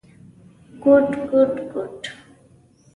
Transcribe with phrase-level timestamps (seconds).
[0.83, 1.99] کوټ کوټ کوت…